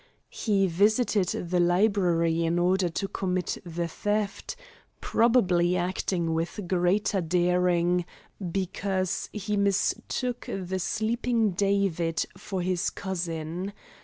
[0.31, 4.55] He visited the library in order to commit the theft,
[4.99, 8.05] probably acting with greater daring
[8.51, 13.73] because he mistook the sleeping David for his cousin.